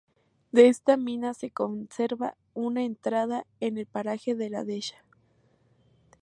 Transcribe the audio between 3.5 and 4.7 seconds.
en el paraje de "La